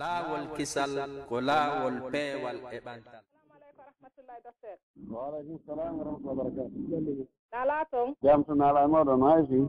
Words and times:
laawol 0.00 0.44
kisal 0.56 0.92
ko 1.28 1.36
laawol 1.48 1.96
peewal 2.12 2.56
e, 2.72 2.76
e 2.76 2.78
ɓantal 2.86 3.22
rahmatullahi 3.88 4.40
waaleykum 5.14 5.58
salam 5.66 5.92
wa 5.98 6.04
rahmatullahi 6.04 6.38
wabarakatu 6.38 7.26
naala 7.52 7.76
toon? 7.90 8.08
Jam 8.22 8.40
to 8.44 8.52
naala 8.54 8.84
e 8.84 8.88
moɗon 8.92 9.22
haysi 9.28 9.60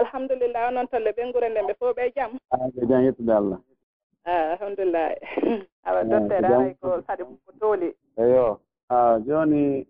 alhamdulillah 0.00 0.68
onoon 0.68 0.88
tolle 0.92 1.10
ɓen 1.16 1.32
gure 1.32 1.48
nden 1.48 1.66
ɓe 1.68 1.74
fof 1.78 1.96
ɓe 1.96 2.04
jam. 2.16 2.30
Ah, 2.50 2.66
ɓe 2.74 2.86
jam 2.88 3.02
yettude 3.04 3.32
allah. 3.40 3.58
Ah, 4.26 4.52
alhamdulillah. 4.54 5.08
Awa 5.88 6.00
ah, 6.00 6.04
docteur 6.04 6.44
aray 6.44 6.74
ko 6.80 6.88
saɗi 7.06 7.22
ko 7.24 7.50
tooli. 7.60 7.90
Eyo. 8.18 8.60
A 8.88 9.18
jooni 9.26 9.86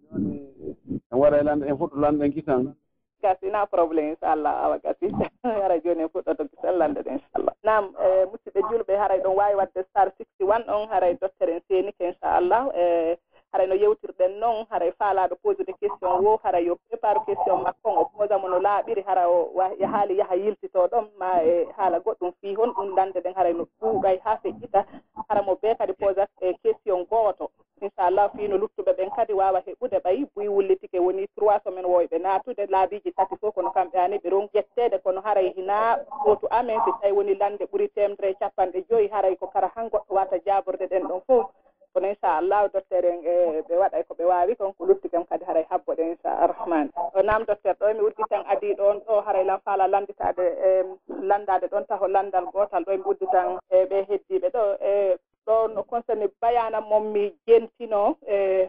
en 1.11 1.17
waɗa 1.21 1.37
e 1.41 1.45
lanɗe 1.49 1.65
en 1.71 1.79
fuɗɗo 1.79 1.97
lanɗen 2.01 2.33
kitan 2.35 2.75
gasi 3.23 3.49
na 3.51 3.67
probléme 3.67 4.11
inchallah 4.13 4.55
awa 4.65 4.77
gasi. 4.85 5.07
Ara 5.65 5.79
jooni 5.81 6.03
en 6.03 6.09
fuɗɗoto 6.13 6.45
kisal 6.51 6.77
lanɗe 6.79 7.01
ɗen. 7.07 7.19
nam 7.65 7.95
e 8.07 8.25
musidɓe 8.31 8.61
julɓe 8.71 8.97
haray 8.97 9.21
ɗon 9.21 9.35
wawi 9.37 9.55
wadde 9.55 9.83
star 9.91 10.11
sixty 10.19 10.45
one 10.45 10.65
on 10.69 10.89
haray 10.89 11.15
dotteren 11.21 11.61
senike 11.69 12.01
inchallah 12.09 12.69
e 12.77 13.17
haray 13.53 13.67
no 13.67 13.75
yewtirɗen 13.75 14.39
noon 14.41 14.67
haray 14.71 14.91
faalaɗo 14.99 15.37
posude 15.43 15.73
question 15.79 16.25
wo 16.25 16.37
haray 16.45 16.65
yo 16.67 16.77
prépare 16.89 17.21
question 17.25 17.63
makko 17.63 17.89
o 18.01 18.05
posamo 18.17 18.49
no 18.49 18.59
laaɓiri 18.61 19.03
hara 19.07 19.29
o 19.29 19.53
haali 19.93 20.19
yaha 20.19 20.35
yiltito 20.37 20.87
ɗon 20.89 21.09
ma 21.19 21.41
e 21.43 21.67
haala 21.77 21.99
goɗɗum 22.01 22.33
fii 22.41 22.55
hon 22.55 22.71
ɗum 22.75 22.95
dande 22.97 23.21
ɗen 23.21 23.35
haray 23.35 23.53
no 23.55 23.65
ɗuuɓay 23.81 24.19
ha 24.25 24.37
feƴƴita 24.43 24.85
hara 25.29 25.43
mo 25.43 25.57
beeta 25.63 25.84
inchallah 28.15 28.31
fiino 28.37 28.57
luttuɓe 28.57 28.93
ɓen 28.97 29.11
kadi 29.17 29.33
wawa 29.33 29.61
heɓude 29.67 29.99
ɓayi 30.05 30.27
buy 30.35 30.49
wullitike 30.49 30.99
woni 30.99 31.27
trois 31.37 31.59
semaine 31.65 31.87
woyɓe 31.89 32.19
natude 32.21 32.67
laabiji 32.67 33.13
tati 33.13 33.37
fof 33.41 33.55
kono 33.55 33.71
kamɓe 33.71 33.99
ani 33.99 34.17
ɓe 34.19 34.31
ron 34.31 34.47
ƴettede 34.55 34.99
kono 35.03 35.21
haray 35.21 35.53
hina 35.57 35.99
oto 36.27 36.47
amen 36.51 36.81
si 36.85 36.91
tawi 37.01 37.13
woni 37.13 37.35
lande 37.35 37.65
ɓuuri 37.67 37.89
temedere 37.95 38.35
capanɗe 38.35 38.85
joyi 38.89 39.09
haray 39.09 39.37
ko 39.37 39.47
kara 39.47 39.71
han 39.75 39.89
goɗɗo 39.91 40.15
wata 40.15 40.39
jaborde 40.47 40.87
ɗen 40.87 41.03
ɗon 41.09 41.21
fof 41.27 41.47
kono 41.93 42.07
inchallah 42.09 42.69
docteur 42.73 43.05
en 43.05 43.19
e 43.27 43.63
ɓe 43.69 43.75
waɗa 43.79 44.05
ko 44.09 44.15
ɓe 44.15 44.25
wawi 44.25 44.57
kon 44.57 44.73
ko 44.79 44.85
lutti 44.87 45.09
kam 45.09 45.25
kadi 45.27 45.45
haray 45.45 45.67
habbo 45.71 45.93
ɗe 45.95 46.03
incharahmani 46.15 46.91
o 47.15 47.23
nam 47.23 47.45
docteur 47.45 47.75
ɗo 47.81 47.95
mi 47.95 48.01
udditan 48.01 48.45
adi 48.47 48.75
ɗon 48.75 49.01
ɗo 49.07 49.21
haray 49.27 49.45
lan 49.45 49.59
faala 49.65 49.89
landitade 49.89 50.39
e 50.43 50.85
landade 51.23 51.67
ɗon 51.67 51.87
taho 51.87 52.07
landal 52.09 52.47
gotal 52.53 52.85
ɗo 52.85 52.93
mi 52.97 53.03
udditan 53.07 53.59
e 53.71 53.85
ɓe 53.87 54.07
heddiɓe 54.09 54.49
ɗo 54.55 54.63
e 54.81 55.17
ɗo 55.47 55.69
no 55.75 55.83
concerne 55.83 56.29
bayana 56.41 56.81
moom 56.81 57.13
mi 57.13 57.33
jentino 57.47 58.17
e 58.29 58.69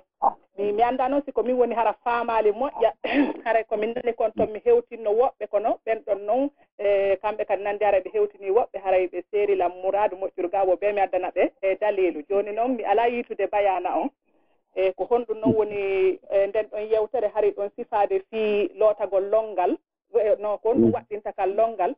mi 0.58 0.72
mi 0.72 0.84
annda 0.84 1.08
noon 1.10 1.22
siko 1.26 1.44
min 1.44 1.56
woni 1.56 1.76
hara 1.76 1.94
faamaali 2.04 2.52
moƴƴa 2.52 2.92
hara 3.46 3.64
komin 3.64 3.94
nani 3.96 4.14
kon 4.14 4.32
toon 4.32 4.52
mi 4.52 4.60
hewtinno 4.66 5.12
woɓɓe 5.12 5.48
kono 5.48 5.80
ɓen 5.86 6.00
ɗon 6.06 6.20
noon 6.26 6.50
e 6.78 7.16
kamɓe 7.22 7.46
kadi 7.46 7.64
nannde 7.64 7.86
hara 7.86 8.00
ɓe 8.00 8.10
hewtini 8.14 8.50
woɓɓe 8.52 8.78
haray 8.84 9.08
ɓe 9.08 9.24
seeri 9.32 9.56
lam 9.56 9.72
mouradu 9.82 10.16
moƴƴuru 10.16 10.50
ga 10.52 10.64
wo 10.64 10.76
be 10.76 10.92
mi 10.94 11.02
addana 11.02 11.30
ɓe 11.30 11.52
e 11.62 11.76
dalilu. 11.76 12.24
Jooni 12.30 12.52
noon 12.52 12.76
mi 12.76 12.84
alaa 12.84 13.08
yiitude 13.08 13.48
bayana 13.52 13.98
on 14.00 14.10
e 14.76 14.92
ko 14.92 15.04
honɗum 15.06 15.40
noon 15.40 15.56
woni 15.56 16.20
e 16.32 16.48
nden 16.48 16.66
ɗon 16.72 16.90
yewtere 16.92 17.28
hari 17.34 17.52
ɗon 17.52 17.70
sifaade 17.76 18.20
fii 18.30 18.70
lootagol 18.80 19.30
longal 19.30 19.78
no 20.40 20.58
ko 20.58 20.70
honɗum 20.70 20.90
mm. 20.90 20.94
waɗɗinta 20.96 21.32
kal 21.36 21.56
longal 21.56 21.96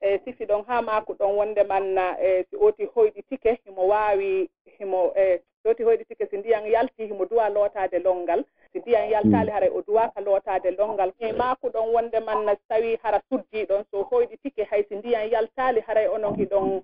e 0.00 0.18
sifi 0.24 0.44
ɗon 0.44 0.64
ha 0.66 0.82
maako 0.82 1.12
ɗon 1.14 1.36
wonde 1.36 1.62
manna 1.64 2.16
e 2.20 2.44
si 2.50 2.56
oti 2.56 2.84
hoyɗi 2.84 3.22
tike 3.28 3.58
himo 3.64 3.88
wawi 3.88 4.48
himo 4.78 5.12
e 5.16 5.40
so 5.62 5.70
oti 5.70 5.82
hoyɗi 5.82 6.04
tike 6.04 6.26
si 6.30 6.36
ndiyan 6.36 6.66
yalti 6.66 7.06
himo 7.06 7.24
duwa 7.26 7.48
lootade 7.48 7.98
longal. 7.98 8.44
Si 8.72 8.78
ndiyan 8.78 9.06
mm. 9.06 9.12
yaltali 9.12 9.50
haray 9.50 9.70
o 9.70 9.82
duwaka 9.82 10.20
lootade 10.20 10.70
longal. 10.70 11.12
E 11.18 11.32
maako 11.32 11.68
ɗon 11.68 11.92
wonde 11.92 12.20
manna 12.20 12.54
so 12.54 12.60
tawi 12.68 12.98
hara 13.02 13.20
suddi 13.28 13.64
ɗon 13.64 13.84
so 13.90 14.02
hoyɗi 14.02 14.36
tike 14.42 14.64
hay 14.64 14.82
si 14.88 14.94
ndiyan 14.96 15.30
yaltali 15.30 15.80
haray 15.80 16.06
onon 16.08 16.36
hiɗon 16.36 16.82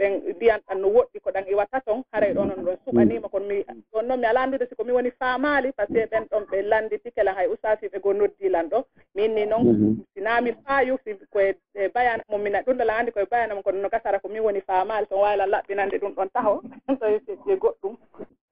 ɓen 0.00 0.12
mbiyan 0.36 0.60
ɗan 0.66 0.80
no 0.80 0.88
woɗɗi 0.96 1.18
ko 1.24 1.30
ɗan 1.34 1.44
iwata 1.52 1.80
ton 1.84 2.02
haray 2.12 2.32
ɗon 2.34 2.50
on 2.52 2.64
ɗon 2.64 2.76
suɓanima 2.84 3.26
mm. 3.26 3.30
kono 3.32 3.46
mi 3.46 3.56
ɗon 3.92 4.06
noon 4.08 4.20
mi 4.20 4.26
ala 4.26 4.40
andude 4.42 4.66
siko 4.68 4.84
mi 4.84 4.92
woni 4.92 5.10
faamali 5.10 5.72
par 5.76 5.86
ce 5.86 5.92
que 5.92 6.06
ɓen 6.12 6.24
ɗon 6.30 6.44
ɓe 6.50 6.62
landiti 6.70 7.10
kala 7.16 7.32
hay 7.36 7.46
usafiɓe 7.48 7.98
goo 8.02 8.12
noddilan 8.14 8.66
ɗo. 8.72 8.78
Min 9.14 9.34
ni 9.34 9.44
noon 9.46 9.96
sinami 10.14 10.52
paayu 10.64 10.96
koye 11.32 11.54
bayana 11.94 12.22
mum 12.30 12.40
mina 12.42 12.62
ɗum 12.62 12.76
ɗala 12.80 12.92
andi 12.98 13.12
koye 13.12 13.26
bayana 13.30 13.54
mum 13.54 13.62
kono 13.62 13.78
no 13.82 13.88
gasara 13.88 14.18
ko 14.22 14.28
min 14.28 14.42
woni 14.42 14.60
faamali 14.60 15.06
ton 15.06 15.20
wawila 15.20 15.46
laɓɓinande 15.46 15.98
ɗum 16.00 16.12
ɗon 16.16 16.28
taho 16.32 16.62
toye 17.00 17.20
e 17.52 17.56
goɗɗum. 17.56 17.94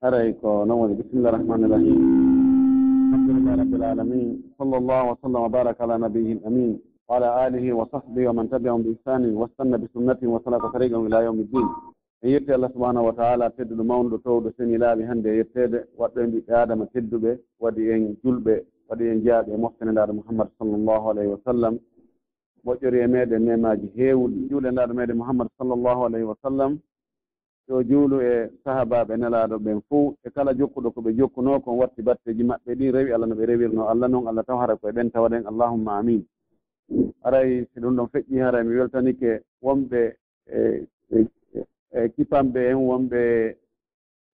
Haray 0.03 0.33
ko 0.41 0.65
noon 0.67 0.79
woni 0.81 0.95
bisimillah 1.01 1.33
rahmani 1.33 1.67
rahim. 1.73 1.99
Alhamdulillah 3.09 3.57
rabbil 3.57 3.83
alamin 3.85 4.29
sallllahu 4.59 5.09
wa 5.09 5.17
sallam 5.23 5.43
wa 5.43 5.49
baraka 5.49 5.85
ala 5.85 5.99
nabihi 5.99 6.33
l 6.35 6.41
amin. 6.47 6.79
وعلى 7.09 7.29
آله 7.47 7.73
وصحبه 7.73 8.29
ومن 8.29 8.51
تبعهم 8.51 8.83
بإحسان 8.83 9.23
واستنى 9.41 9.77
بسنته 9.83 10.27
وسلك 10.35 10.63
طريقهم 10.75 11.07
إلى 11.07 11.19
يوم 11.25 11.39
الدين 11.41 11.69
en 12.23 12.31
yetti 12.31 12.53
allah 12.53 12.71
subahanahu 12.75 13.07
wa 13.07 13.13
taala 13.13 13.51
tedduɗo 13.51 13.85
mawnuɗo 13.85 14.19
towɗo 14.27 14.51
seni 14.57 14.77
laaɓi 14.79 15.03
hannde 15.07 15.29
e 15.33 15.37
yettede 15.37 15.79
waɗɗo 15.99 16.19
en 16.21 16.31
ɓiɓɓe 16.33 16.53
adama 16.63 16.87
tedduɓe 16.93 17.31
waɗi 17.63 17.83
en 17.95 18.17
julɓe 18.25 18.55
waɗi 18.89 19.05
en 19.13 19.21
jeyaaɓe 19.23 19.51
e 19.55 19.57
moftanendaɗo 19.57 20.13
mouhammad 20.19 20.49
sallllahu 20.59 21.07
alayhi 21.11 21.31
wa 21.31 21.39
sallam 21.45 21.75
moƴƴori 22.65 22.99
e 23.05 23.07
meɗen 23.07 23.43
nemaji 23.47 23.87
heewuɗi 23.97 24.49
juulendaɗo 24.51 24.93
meɗen 24.99 25.17
mouhammad 25.17 25.49
sallllahu 25.59 26.01
alayhi 26.07 26.27
wa 26.27 26.37
sallam 26.43 26.79
yo 27.69 27.83
juulu 27.85 28.17
e 28.21 28.51
sahabaɓe 28.65 29.15
nelaɗo 29.17 29.57
ɓen 29.65 29.81
fuu 29.89 30.15
e 30.27 30.31
kala 30.31 30.53
jokkuɗo 30.59 30.91
ko 30.95 31.01
ɓe 31.01 31.11
jokkuno 31.19 31.61
kon 31.61 31.79
watti 31.79 32.03
batteji 32.03 32.43
maɓɓe 32.45 32.71
ɗi 32.79 32.91
rewi 32.91 33.13
allah 33.13 33.29
no 33.29 33.35
ɓe 33.37 33.45
rewirno 33.47 33.87
allah 33.89 34.09
noon 34.11 34.27
allah 34.27 34.45
taw 34.45 34.59
hara 34.59 34.77
koye 34.77 34.93
ɓen 34.93 35.11
tawaɗen 35.13 35.47
allahumma 35.47 35.99
amin 35.99 36.25
haray 37.23 37.67
si 37.73 37.81
ɗum 37.81 37.97
ɗon 37.97 38.09
feƴƴi 38.13 38.39
haray 38.41 38.65
mi 38.65 38.77
weltanike 38.79 39.43
wonɓe 39.63 40.17
e, 40.47 40.59
e, 41.17 41.27
e 41.91 42.09
kipanɓe 42.15 42.61
en 42.71 42.81
wonɓe 42.89 43.21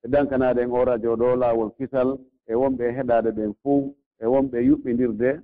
e 0.05 0.09
dankanade 0.09 0.61
en 0.63 0.71
o 0.71 0.85
radio 0.85 1.17
ɗo 1.17 1.37
laawol 1.37 1.71
kisal 1.77 2.19
e 2.47 2.55
wonɓe 2.55 2.85
e 2.89 2.93
heɗade 2.97 3.31
ɓen 3.37 3.53
fuu 3.63 3.95
e 4.21 4.27
wonɓe 4.27 4.59
yuɓɓidirde 4.69 5.41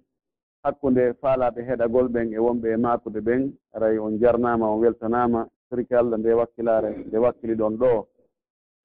hakkunde 0.62 1.12
faalaɓe 1.20 1.60
heɗagol 1.68 2.08
ɓen 2.14 2.32
e 2.32 2.38
wonɓe 2.38 2.68
e 2.74 2.76
maakude 2.76 3.20
ɓen 3.20 3.52
aray 3.74 3.98
on 3.98 4.18
jarnama 4.20 4.66
on 4.72 4.80
weltanama 4.80 5.48
sirki 5.70 5.94
allah 5.94 6.18
nde 6.18 6.34
wakkilare 6.34 6.90
nde 7.06 7.18
wakkili 7.18 7.54
ɗon 7.54 7.74
ɗo. 7.80 8.06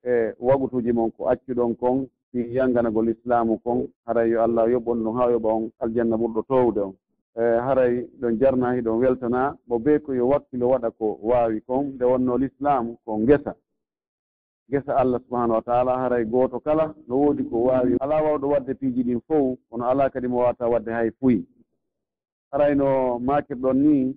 E 0.03 0.33
wagutuji 0.39 0.91
mon 0.93 1.11
ko 1.11 1.21
accuɗon 1.31 1.75
kon 1.75 2.07
si 2.31 2.39
yanganagol 2.55 3.09
islamu 3.09 3.59
kon 3.63 3.87
haray 4.05 4.29
yo 4.29 4.41
allah 4.43 4.69
yoɓɓon 4.69 5.03
ɗum 5.03 5.15
ha 5.17 5.31
yoɓa 5.31 5.49
on 5.57 5.71
aljanna 5.79 6.15
ɓurɗo 6.17 6.41
towde 6.47 6.81
on. 6.87 6.93
E, 7.37 7.41
haray 7.41 8.07
ɗo 8.19 8.27
jarna 8.39 8.73
hiɗo 8.75 8.91
weltana 8.99 9.57
mo 9.67 9.75
be 9.83 9.99
ko 9.99 10.13
yo 10.13 10.27
wakkilo 10.31 10.65
waɗa 10.69 10.89
ko 10.97 11.19
waawi 11.29 11.61
kon 11.67 11.83
nde 11.95 12.05
wonno 12.05 12.37
l'islam 12.37 12.95
ko 13.05 13.11
ngesa. 13.19 13.53
Ngesa 14.69 14.95
allah 14.95 15.19
subahanahu 15.23 15.53
wa 15.57 15.61
taala 15.61 15.97
haray 15.99 16.23
gooto 16.25 16.59
kala 16.59 16.95
no 17.07 17.15
woodi 17.21 17.43
ko 17.49 17.57
waawi. 17.67 17.97
Alaa 17.99 18.21
waawɗo 18.23 18.47
waɗde 18.53 18.73
piiji 18.79 19.03
ɗin 19.03 19.21
fof 19.27 19.59
kono 19.69 19.85
alaa 19.89 20.09
kadi 20.09 20.27
mo 20.27 20.37
waawata 20.37 20.67
waɗde 20.67 20.91
hay 20.93 21.09
fuyi. 21.19 21.45
Haray 22.51 22.75
no 22.75 23.19
maakirɗon 23.19 23.77
ni 23.83 24.15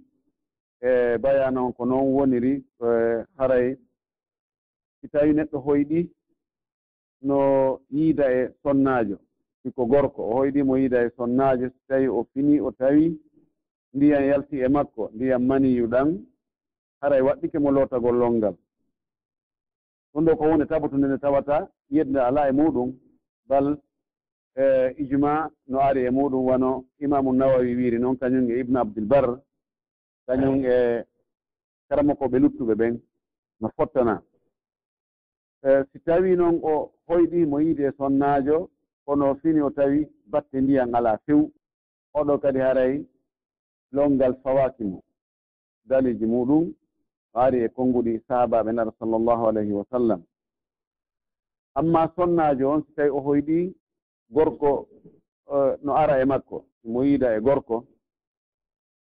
e 0.81 1.19
bayana 1.19 1.61
on 1.65 1.73
ko 1.73 1.85
noon 1.85 2.15
woniri 2.15 2.65
e, 2.81 3.25
haray 3.39 3.77
si 5.00 5.09
tawi 5.09 5.33
neɗɗo 5.35 5.59
hoyɗi 5.65 6.11
no 7.23 7.81
yiida 7.91 8.25
e 8.33 8.55
sonnaajo. 8.62 9.19
sikko 9.69 9.87
gorko. 9.87 10.23
O 10.23 10.34
hoydimo 10.34 10.77
yiida 10.77 11.03
e 11.05 11.11
sonnaji 11.11 11.69
so 11.69 11.79
tawi 11.89 12.09
o 12.09 12.25
fini 12.33 12.61
o 12.61 12.71
tawi 12.71 13.21
ndiyam 13.95 14.25
yalti 14.25 14.61
e 14.61 14.69
makko 14.69 15.11
ndiyam 15.15 15.47
maniyu 15.47 15.87
ɗan 15.87 16.25
haray 17.01 17.19
e 17.19 17.23
waɗɗike 17.23 17.59
mo 17.59 17.71
lootagol 17.71 18.17
longal. 18.17 18.55
Ɗum 20.12 20.25
ɗo 20.25 20.37
ko 20.37 20.45
hunde 20.45 20.67
tabatunde 20.67 21.06
nde 21.06 21.19
tawata 21.19 21.69
yedde 21.91 22.17
ala 22.21 22.49
e 22.49 22.53
muɗum 22.53 22.93
bal 23.49 23.79
e 24.56 24.95
ijma 24.99 25.51
no 25.67 25.81
ari 25.81 26.05
e 26.06 26.11
muɗum 26.11 26.47
wano 26.47 26.85
imamu 26.99 27.33
nawawi 27.33 27.75
wiiri 27.77 27.99
noon 27.99 28.17
kañum 28.17 28.50
e 28.50 28.61
ibnu 28.61 28.79
abdoulbar 28.79 29.41
kañum 30.27 30.65
e 30.65 31.05
karamokoɓe 31.88 32.38
luttuɓe 32.38 32.75
ɓen 32.75 33.00
no 33.61 33.69
fottana. 33.76 34.23
E, 35.62 35.85
si 35.93 35.99
tawi 36.00 36.37
noon 36.37 36.61
o 36.62 36.93
hoyɗimo 37.06 37.61
yiide 37.61 37.87
e 37.88 37.93
sonnaajo 37.97 38.71
kono 39.08 39.34
fini 39.40 39.60
o 39.60 39.70
tawi 39.70 40.08
batte 40.26 40.60
ndiyan 40.60 40.94
alaa 40.94 41.16
few 41.25 41.40
oɗo 42.19 42.34
kadi 42.43 42.58
haray 42.66 42.94
longal 43.96 44.34
fawaki 44.43 44.84
mum 44.84 45.02
daliji 45.88 46.26
muɗum 46.32 46.64
ari 47.43 47.58
e 47.64 47.69
konnguɗi 47.76 48.12
sahabaɓe 48.28 48.70
nara 48.72 48.93
sallllahu 48.99 49.44
alayhi 49.49 49.72
wa 49.72 49.84
sallam. 49.90 50.20
Amma 51.78 52.12
sonnaajo 52.16 52.70
on 52.75 52.82
so 52.82 52.90
tawi 52.96 53.10
o 53.10 53.20
hoyɗi 53.26 53.75
gorko 54.34 54.88
e, 55.54 55.56
no 55.84 55.93
ara 56.02 56.20
e 56.20 56.25
makko 56.25 56.64
mo 56.84 57.00
yiida 57.04 57.28
e 57.37 57.40
gorko 57.40 57.76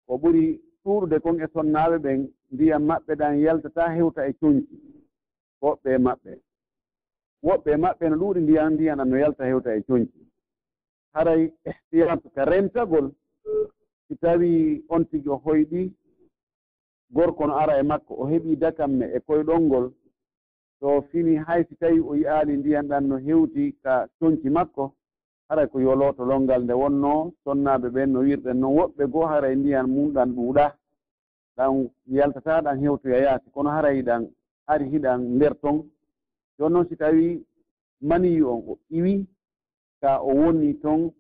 o 0.07 0.17
ɓuri 0.21 0.45
ɗuuɗude 0.83 1.17
kon 1.23 1.41
e 1.41 1.47
sonnaaɓe 1.53 1.97
ɓen 2.05 2.19
ndiyam 2.51 2.83
maɓɓe 2.89 3.13
ɗan 3.19 3.39
yaltata 3.43 3.83
hewta 3.95 4.21
e 4.29 4.33
coñci 4.39 4.75
woɓɓe 5.61 5.89
e 5.95 5.97
maɓɓe. 5.97 6.31
woɓɓe 7.43 7.71
maɓɓe 7.83 8.09
no 8.09 8.15
ɗuuɗi 8.17 8.39
ndiyan 8.41 8.73
ndiyan 8.73 9.09
no 9.09 9.17
yalta 9.17 9.43
hewta 9.45 9.75
e 9.75 9.81
coñci. 9.87 10.19
Haray 11.13 11.51
ihtiyat 11.69 12.21
ka 12.35 12.45
rentagol 12.45 13.11
si 14.07 14.15
tawi 14.21 14.83
on 14.89 15.03
tigi 15.05 15.29
o 15.29 15.37
hoyɗi 15.45 15.91
gorko 17.11 17.47
no 17.47 17.53
ara 17.57 17.79
e 17.79 17.83
makko 17.83 18.13
o 18.21 18.25
heɓii 18.31 18.55
dakamme 18.59 19.05
e 19.15 19.19
koyɗol 19.19 19.61
ngol 19.61 19.85
so 20.79 21.01
fini 21.11 21.35
hay 21.35 21.63
si 21.67 21.75
tawii 21.75 21.99
o 21.99 22.15
yi'aali 22.15 22.57
ndiyan 22.57 22.87
ɗan 22.87 23.07
no 23.07 23.17
heewti 23.17 23.75
ka 23.83 24.07
coñci 24.19 24.49
makko 24.49 24.93
haray 25.49 25.67
ko 25.67 25.79
yolooto 25.79 26.25
longal 26.25 26.63
nde 26.63 26.73
wonnoo 26.73 27.31
sonnaaɓe 27.43 27.87
ɓen 27.89 28.09
no 28.13 28.19
wirɗen 28.19 28.59
noon 28.59 28.75
woɓɓe 28.77 29.03
goo 29.11 29.25
haray 29.25 29.55
ndiyan 29.55 29.87
mumɗan 29.89 30.29
ɗuuɗaa 30.35 30.71
ɗan 31.57 31.89
yaltataa 32.07 32.61
ɗan 32.61 32.79
heewtoya 32.79 33.17
yaasi 33.25 33.49
kono 33.51 33.69
haray 33.69 34.01
ɗan 34.01 34.27
ari 34.67 34.85
hiɗan 34.89 35.19
nder 35.35 35.53
ton. 35.61 35.89
jon 36.59 36.71
noon 36.73 36.87
si 36.89 36.95
tawii 36.95 37.45
maniyi 38.01 38.41
on 38.43 38.63
o 38.67 38.77
iwii 38.89 39.25
ka 40.01 40.19
o 40.21 40.31
wonnii 40.35 40.73
toon 40.83 41.11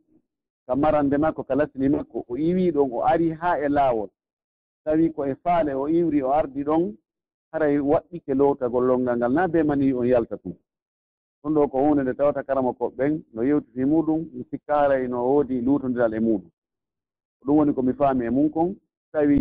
ka 0.67 0.75
marande 0.75 1.17
makko 1.17 1.43
ka 1.43 1.55
lasli 1.55 1.89
makko 1.89 2.25
o 2.29 2.37
iwii 2.37 2.71
ɗon 2.71 2.89
o 2.93 3.03
arii 3.11 3.31
haa 3.41 3.57
e 3.57 3.69
laawol 3.69 4.09
tawii 4.83 5.09
ko 5.15 5.25
e 5.25 5.35
faale 5.43 5.73
o 5.73 5.87
iwri 5.89 6.23
o 6.23 6.31
ardi 6.33 6.63
ɗon 6.63 6.93
haray 7.51 7.75
e 7.75 7.79
waɗɗike 7.79 8.33
lowtagol 8.33 8.85
longal 8.85 9.17
ngal 9.17 9.33
naa 9.33 9.47
be 9.47 9.63
maniyi 9.63 9.93
on 9.93 10.07
yalta 10.07 10.37
tum 10.37 10.53
ɗum 11.43 11.53
ɗo 11.53 11.67
ko 11.71 11.77
hunde 11.79 12.01
nde 12.03 12.13
tawata 12.13 12.43
karama 12.43 12.71
koɓɓen 12.73 13.23
no 13.33 13.41
yewtiti 13.43 13.85
muɗum 13.85 14.21
mi 14.33 14.43
sikka 14.49 14.73
haray 14.75 15.05
e 15.05 15.07
no 15.07 15.19
woodi 15.29 15.61
luutondiral 15.61 16.13
e 16.13 16.19
muɗum. 16.19 16.51
Ko 17.39 17.45
ɗum 17.45 17.57
woni 17.57 17.73
ko 17.73 17.81
mi 17.81 17.93
faami 17.93 18.25
e 18.25 18.29
mum 18.29 18.49
kon 18.49 18.75
tawi 19.11 19.37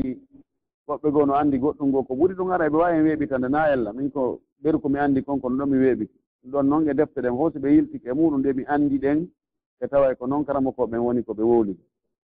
goɓɓe 0.86 1.10
goo 1.12 1.26
no 1.26 1.34
anndi 1.34 1.58
goɗɗum 1.58 1.88
ngoo 1.88 2.02
ko 2.04 2.14
ɓuri 2.14 2.34
ɗum 2.34 2.50
ara 2.50 2.66
e 2.66 2.70
ɓe 2.70 2.76
waawi 2.78 3.02
weeɓitande 3.02 3.48
naa 3.50 3.72
ella 3.74 3.92
min 3.92 4.10
ko 4.10 4.40
ɓeru 4.62 4.81
ko 4.81 4.88
mi 4.88 4.99
anndi 4.99 5.22
kon 5.22 5.40
kono 5.40 5.56
ɗon 5.56 5.69
mi 5.70 5.78
weeɓi. 5.78 6.06
Ɗum 6.43 6.50
ɗon 6.52 6.66
noon 6.69 6.88
e 6.88 6.94
defte 6.94 7.20
ɗen 7.20 7.32
hoosi 7.38 7.58
ɓe 7.58 7.69
yiltike 7.75 8.08
e 8.08 8.12
muɗum 8.12 8.38
nde 8.40 8.52
mi 8.52 8.64
anndi 8.66 8.99
ɗen 8.99 9.28
e 9.81 9.87
tawa 9.88 10.14
ko 10.14 10.26
noon 10.26 10.44
karama 10.44 10.72
karamokoɓen 10.72 11.00
woni 11.00 11.22
ko 11.25 11.32
ɓe 11.34 11.43
wowli 11.43 11.76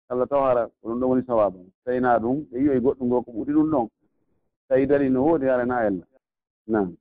allah 0.10 0.28
taw 0.28 0.44
hara 0.44 0.68
ko 0.82 0.90
ɗum 0.90 1.00
ɗon 1.00 1.10
woni 1.10 1.24
sawaba 1.26 1.60
tawina 1.84 2.20
ɗum 2.20 2.38
ɓe 2.52 2.58
yiyoy 2.60 2.80
goɗɗum 2.80 3.08
ngoo 3.08 3.22
ko 3.24 3.32
ɓuuri 3.32 3.54
ɗum 3.54 3.70
ɗon. 3.72 3.88
Tawi 4.68 4.86
dali 4.88 5.10
no 5.10 5.24
woodi 5.24 5.46
hara 5.46 5.66
naa 5.66 5.86
ella 5.88 6.06
nam 6.68 6.96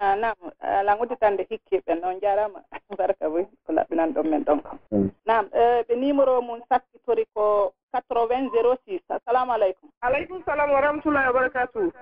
Ah, 0.00 0.14
nam 0.14 0.34
alan 0.60 0.96
ah, 0.98 1.02
udditande 1.02 1.42
hikkiɓe 1.50 1.94
noon 2.00 2.20
jarama 2.20 2.60
barka 2.98 3.28
boy 3.30 3.44
ko 3.66 3.72
laɓɓinan 3.72 4.12
ɗon 4.14 4.30
men 4.30 4.44
ɗon 4.44 4.60
kam. 4.62 4.78
Mm. 4.92 5.10
Nam 5.26 5.44
eh, 5.52 5.82
ɓe 5.88 5.94
numéro 5.96 6.40
mum 6.42 6.60
sakkitori 6.68 7.24
ko 7.34 7.72
80 7.92 8.50
06 8.86 9.00
assalamu 9.10 9.52
aleykum. 9.52 9.90
Aleykum 10.02 10.42
salam 10.44 10.70
wa 10.70 10.80
rahmatullahi 10.80 11.26
wa 11.26 11.32
barakatu 11.32 11.92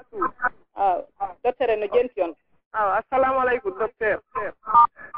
a 0.77 0.83
ah, 1.21 1.33
docteur 1.45 1.77
no 1.79 1.87
jenti 1.87 2.21
on. 2.23 2.35
Aw 2.75 2.89
assalamu 3.01 3.41
aleykum 3.41 3.73
docteur. 3.79 4.21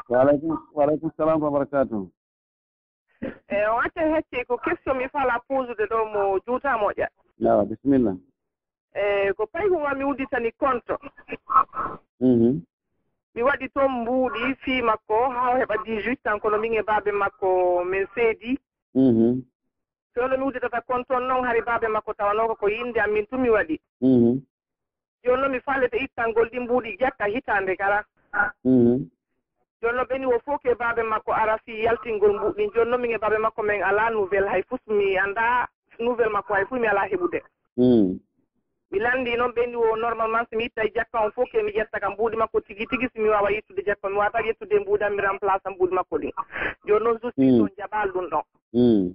Waaleykum 0.09 0.55
waaleykum 0.75 1.11
salam 1.17 1.41
wa 1.43 1.51
barakatu 1.51 2.11
eyi 3.23 3.63
eh, 3.63 3.69
o 3.75 3.79
acca 3.81 4.01
hecce 4.15 4.45
ko 4.45 4.57
question 4.59 4.97
mi 4.97 5.09
fala 5.09 5.41
posude 5.49 5.85
ɗo 5.91 5.99
mo 6.13 6.39
juuta 6.47 6.79
moƴa 6.81 7.07
awa 7.51 7.65
bisimilla 7.65 8.13
eyi 8.95 9.29
eh, 9.29 9.35
ko 9.37 9.47
payko 9.47 9.77
ngami 9.81 10.05
udditani 10.05 10.53
compte 10.53 10.93
mm-hmm. 12.21 12.61
mi 13.39 13.45
waɗi 13.45 13.69
toon 13.69 13.91
mbuuɗi 14.03 14.55
fii 14.63 14.83
makko 14.83 15.29
haa 15.31 15.59
heɓa 15.59 15.77
dix 15.85 16.05
huit 16.05 16.23
tan 16.23 16.41
kono 16.41 16.59
min 16.59 16.75
e 16.75 16.83
baabe 16.83 17.13
makko 17.13 17.85
min 17.85 18.07
seedi. 18.15 18.59
Mhm. 18.95 19.43
Sowno 20.15 20.37
mi 20.39 20.45
udditata 20.45 20.81
kon 20.81 21.05
toon 21.05 21.29
noon 21.29 21.45
hari 21.47 21.61
baabe 21.63 21.87
makko 21.89 22.15
tawanoo 22.15 22.55
ko 22.59 22.67
yinde 22.69 22.99
am 23.01 23.13
min 23.13 23.27
tun 23.27 23.41
mi 23.41 23.49
waɗi. 23.49 23.79
Mhm. 24.01 24.41
Jooni 25.25 25.41
noon 25.43 25.53
mi 25.53 25.61
fallete 25.61 25.97
ittangol 26.03 26.49
ɗi 26.51 26.59
mbuuɗi 26.61 26.97
ƴakka 26.99 27.25
hitaande 27.35 27.77
kala. 27.77 28.03
Mhm. 28.65 29.07
Jooni 29.83 29.97
noon 29.97 30.07
ɓeni 30.11 30.27
o 30.27 30.39
fof 30.45 30.61
ke 30.63 30.75
baabe 30.75 31.03
makko 31.03 31.33
ara 31.33 31.59
fii 31.59 31.85
yaltingol 31.85 32.33
mbuuɗɗin 32.35 32.73
jooni 32.75 32.91
noon 32.91 33.01
min 33.01 33.13
e 33.15 33.19
baabe 33.19 33.39
makko 33.39 33.63
min 33.63 33.83
alaa 33.83 34.11
nouvelle 34.11 34.49
hay 34.49 34.63
fus 34.63 34.81
mi 34.87 35.17
annda 35.19 35.69
nouvelle 36.01 36.33
makko 36.33 36.55
hay 36.55 36.65
fuu 36.65 36.79
mi 36.81 36.87
alaa 36.89 37.07
heɓude. 37.07 37.41
mi 38.91 38.99
lanndi 38.99 39.37
noon 39.37 39.53
ɓenndi 39.53 39.77
o 39.77 39.97
normalement 39.97 40.47
so 40.51 40.57
mi 40.57 40.65
itta 40.65 40.83
e 40.85 40.91
jakka 40.95 41.21
on 41.25 41.31
fof 41.33 41.51
ke 41.53 41.63
mi 41.63 41.73
ƴetta 41.73 42.01
kam 42.01 42.13
mbuudi 42.13 42.37
makko 42.37 42.61
tigi 42.61 42.87
tigi 42.87 43.09
so 43.15 43.21
mi 43.21 43.29
waawa 43.29 43.51
yettude 43.53 43.83
jakka 43.87 44.09
mi 44.09 44.17
waawata 44.17 44.41
yettude 44.47 44.73
e 44.77 44.81
mbuudan 44.81 45.15
mi 45.15 45.21
remplace 45.23 45.61
a 45.67 45.71
mbuudi 45.71 45.95
makko 45.95 46.17
ɗin. 46.19 46.33
Jooni 46.87 47.05
noon 47.05 47.19
justi 47.23 47.41
mm. 47.43 47.59
ɗon 47.61 47.71
jaɓal 47.77 48.09
ɗum 48.13 48.27
ɗon. 48.31 48.43
Mm. 48.73 49.13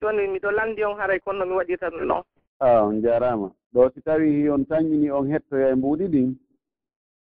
Jooni 0.00 0.26
miɗo 0.28 0.50
lanndi 0.50 0.84
on 0.84 0.96
haray 0.98 1.20
kono 1.20 1.38
no 1.38 1.46
mi 1.46 1.54
waɗirta 1.56 1.90
ɗum 1.90 2.06
ɗon. 2.08 2.22
A 2.60 2.82
on 2.84 3.02
jarama 3.02 3.50
ɗo 3.74 3.90
si 3.94 4.00
tawii 4.02 4.48
on 4.50 4.64
tañini 4.64 5.10
on 5.10 5.28
hettoya 5.30 5.68
e 5.70 5.74
mbuuɗi 5.74 6.06
ɗin 6.08 6.34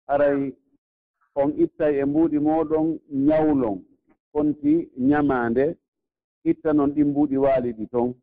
haray 0.08 0.54
on 1.36 1.50
ittay 1.58 2.00
e 2.00 2.06
mbuuɗi 2.06 2.40
mooɗon 2.40 3.00
ñawlon 3.12 3.80
konti 4.34 4.90
ñamaande 4.98 5.76
itta 6.44 6.74
noon 6.74 6.92
ɗi 6.92 7.04
mbuuɗi 7.04 7.38
waali 7.38 7.74
ɗi 7.74 7.88
toon 7.90 8.14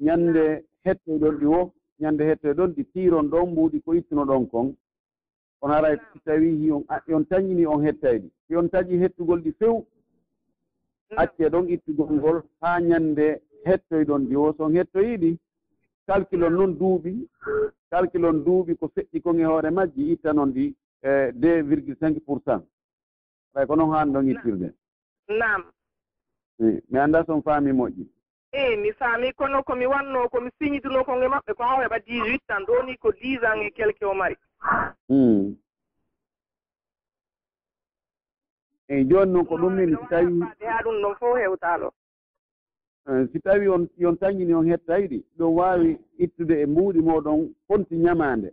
ñannde 0.00 0.64
hettoyɗon 0.84 1.36
ɗi 1.38 1.46
wo 1.46 1.72
ñannde 2.00 2.24
hettee 2.24 2.54
ɗon 2.54 2.74
ɗi 2.76 2.84
tiiron 2.92 3.28
ɗon 3.30 3.50
mbuuɗi 3.50 3.80
ko 3.84 3.92
ittuno 3.94 4.24
ɗon 4.24 4.46
kon. 4.50 4.74
On 5.62 5.70
ara 5.70 5.96
si 6.12 6.18
tawii 6.24 6.70
on 6.70 6.84
on 7.08 7.24
tañini 7.24 7.66
on 7.66 7.82
hettay 7.84 8.18
ɗi. 8.18 8.30
Si 8.46 8.56
on 8.56 8.68
taƴi 8.68 8.98
hettugol 9.02 9.40
ɗi 9.42 9.52
few 9.58 9.74
mm. 11.10 11.16
accee 11.18 11.48
ɗon 11.48 11.68
ittugol 11.68 12.10
ngol 12.12 12.42
haa 12.60 12.80
ñannde 12.80 13.40
hettoyɗon 13.64 14.26
ɗi. 14.28 14.36
O 14.36 14.52
so 14.56 14.64
on 14.64 14.74
hettoyii 14.76 15.16
ɗi 15.18 15.38
calcule 16.06 16.44
on 16.46 16.50
noon 16.52 16.72
duuɓi 16.78 17.28
calcule 17.90 18.26
on 18.28 18.44
duuɓi 18.44 18.76
ko 18.76 18.86
feƴƴi 18.94 19.20
kon 19.22 19.38
e 19.40 19.44
hoore 19.44 19.70
majji 19.70 20.12
ittan 20.12 20.38
on 20.38 20.52
ɗi 20.52 20.74
e 21.02 21.32
deux 21.32 21.62
virgule 21.62 21.96
cinq 22.00 22.20
pour 22.24 22.40
cent. 22.44 22.62
Ɓay 23.54 23.66
ko 23.66 23.76
noon 23.76 23.90
haani 23.94 24.12
ɗon 24.12 24.28
ittirde. 24.30 24.68
Nam 25.28 25.62
i 26.58 26.80
mi 26.90 26.98
annda 26.98 27.24
son 27.26 27.42
faami 27.42 27.72
moƴƴi. 27.72 28.06
eyi 28.52 28.76
mi 28.76 28.92
faami 28.92 29.32
kono 29.32 29.62
komi 29.62 29.86
wanno 29.86 30.28
komi 30.28 30.50
signituno 30.58 31.04
kon 31.04 31.22
e 31.22 31.28
maɓɓe 31.28 31.52
ko 31.54 31.62
haw 31.62 31.80
heɓa 31.82 31.98
dix 32.06 32.20
huit 32.26 32.42
tan 32.46 32.64
ɗo 32.66 32.82
ni 32.86 32.96
ko 32.96 33.12
dix 33.12 33.42
ans 33.44 33.62
e 33.66 33.70
quelque 33.70 34.04
o 34.06 34.14
mari. 34.14 34.36
Eyi 38.88 39.04
jooni 39.08 39.32
noon 39.32 39.46
ko 39.46 39.56
ɗum 39.56 39.74
min 39.74 39.96
si 39.96 40.06
tawi 40.10 40.40
haa 40.66 40.82
ɗum 40.84 41.02
ɗon 41.02 41.14
fof 41.18 41.36
hewtaalo. 41.38 41.92
Eh, 43.08 43.26
si 43.32 43.40
tawii 43.40 43.68
on 43.68 43.88
yon 43.96 44.16
tañini 44.16 44.54
on 44.54 44.66
hettayiɗi 44.66 45.24
ɗum 45.38 45.54
waawi 45.56 45.98
ittude 46.18 46.60
e 46.62 46.66
mbuuɗi 46.66 47.00
mooɗon 47.02 47.54
fonti 47.66 47.96
ñamaande. 47.96 48.52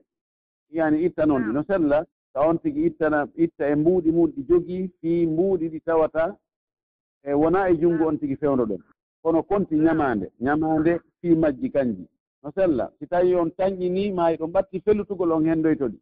Yani 0.70 1.06
itta 1.06 1.26
noon 1.26 1.44
ɗi 1.44 1.54
no 1.54 1.60
ah. 1.60 1.64
sella 1.68 2.06
so 2.34 2.40
on 2.42 2.58
tigi 2.60 2.86
ittana 2.86 3.28
itta 3.36 3.68
e 3.70 3.76
mbuuɗi 3.76 4.12
mum 4.12 4.30
ɗi 4.32 4.42
jogii 4.50 4.88
fii 5.02 5.26
mbuuɗi 5.28 5.70
ɗi 5.70 5.80
tawata 5.86 6.36
e 7.24 7.34
wonaa 7.34 7.70
e 7.70 7.78
junngo 7.78 8.04
ah. 8.04 8.08
on 8.08 8.18
tigi 8.20 8.36
fewndo 8.36 8.66
ɗon. 8.66 8.82
kono 9.24 9.44
konti 9.44 9.76
ñamaande 9.76 10.32
ñamaande 10.42 11.00
fii 11.22 11.36
majji 11.36 11.70
kanji. 11.72 12.08
No 12.44 12.52
sella 12.52 12.92
si 13.00 13.08
tawi 13.08 13.36
on 13.36 13.50
tañƴini 13.58 14.12
maayi 14.14 14.38
ɗo 14.38 14.48
mbatti 14.48 14.82
fellutugol 14.82 15.32
on 15.32 15.46
henndoyto 15.46 15.88
ɗi 15.88 15.98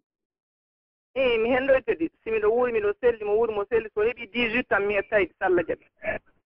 i 1.15 1.37
mi 1.37 1.49
henndoyto 1.49 1.91
ɗi 1.93 2.09
si 2.23 2.31
miɗo 2.31 2.47
wuuri 2.49 2.71
miɗo 2.73 2.93
selli 2.99 3.23
mo 3.25 3.33
wuuri 3.37 3.53
mo 3.53 3.65
selli 3.69 3.89
so 3.93 4.01
heɓii 4.01 4.31
dix 4.33 4.53
huit 4.53 4.67
tan 4.67 4.85
mi 4.87 4.95
ettayiɗi 4.95 5.33
ɗi 5.39 5.45
allah 5.45 5.63
jaɓi 5.67 5.85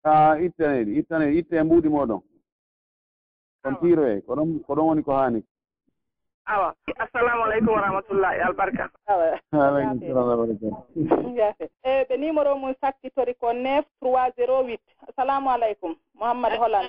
a 0.04 0.38
ittaneɗi 0.46 0.98
ittaneɗi 0.98 1.38
itte 1.38 1.52
e 1.56 1.62
mbuuɗi 1.62 1.88
mooɗon 1.88 2.20
kon 3.62 3.74
tiiroye 3.80 4.20
ko 4.20 4.34
ɗon 4.36 4.60
ko 4.66 4.74
ɗon 4.74 4.86
woni 4.86 5.02
ko 5.02 5.12
haani. 5.12 5.42
awa. 6.50 6.74
Assalamu 6.98 7.42
aleykum 7.46 7.74
wa 7.74 7.80
rahmatullahi 7.86 8.40
albarka. 8.42 8.90
Aleykum 9.06 10.00
salam 10.02 10.26
wabarakatu 10.28 10.68
jafe 11.36 11.64
e 11.86 11.90
eh, 11.90 12.06
ɓe 12.08 12.14
numéro 12.18 12.56
mum 12.58 12.74
sakkitori 12.80 13.34
ko 13.34 13.52
neuf 13.52 13.84
trois 14.00 14.32
zéro 14.36 14.62
huit. 14.66 14.80
Assalamu 15.08 15.50
aleykum 15.50 15.94
mouhammad 16.18 16.52
holan 16.58 16.86